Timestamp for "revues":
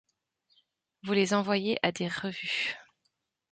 2.07-2.75